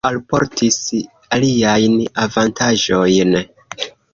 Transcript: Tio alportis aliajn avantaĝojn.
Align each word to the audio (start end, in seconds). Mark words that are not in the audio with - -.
Tio 0.03 0.07
alportis 0.09 0.77
aliajn 1.37 1.99
avantaĝojn. 2.27 3.39